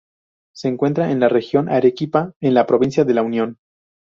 [0.55, 3.59] Se encuentra en la región Arequipa, en la provincia de La Unión.